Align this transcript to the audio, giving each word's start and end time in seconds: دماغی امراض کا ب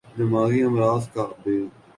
دماغی 0.17 0.61
امراض 0.67 1.03
کا 1.13 1.23
ب 1.41 1.43